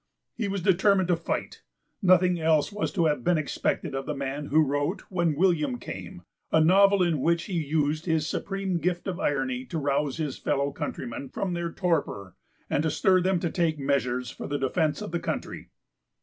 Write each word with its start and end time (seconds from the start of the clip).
He 0.33 0.47
was 0.47 0.63
determined 0.63 1.09
to 1.09 1.15
fight. 1.15 1.61
p. 2.01 2.07
xviiNothing 2.07 2.39
else 2.39 2.71
was 2.71 2.91
to 2.93 3.05
have 3.05 3.23
been 3.23 3.37
expected 3.37 3.93
of 3.93 4.07
the 4.07 4.15
man 4.15 4.47
who 4.47 4.63
wrote 4.63 5.01
When 5.09 5.35
William 5.35 5.77
Came, 5.77 6.23
a 6.51 6.59
novel 6.59 7.03
in 7.03 7.21
which 7.21 7.43
he 7.43 7.53
used 7.63 8.07
his 8.07 8.27
supreme 8.27 8.79
gift 8.79 9.05
of 9.07 9.19
irony 9.19 9.63
to 9.65 9.77
rouse 9.77 10.17
his 10.17 10.39
fellow 10.39 10.71
countrymen 10.71 11.29
from 11.29 11.53
their 11.53 11.71
torpor 11.71 12.33
and 12.67 12.81
to 12.81 12.89
stir 12.89 13.21
them 13.21 13.39
to 13.41 13.51
take 13.51 13.77
measures 13.77 14.31
for 14.31 14.47
the 14.47 14.57
defence 14.57 15.03
of 15.03 15.11
the 15.11 15.19
country. 15.19 15.69